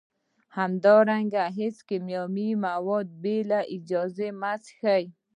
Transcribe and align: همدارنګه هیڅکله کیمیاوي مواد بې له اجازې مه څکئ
همدارنګه 0.57 1.43
هیڅکله 1.57 1.85
کیمیاوي 1.89 2.49
مواد 2.65 3.07
بې 3.23 3.37
له 3.49 3.59
اجازې 3.75 4.29
مه 4.41 4.53
څکئ 4.63 5.03